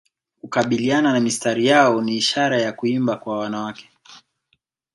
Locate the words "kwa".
3.17-3.39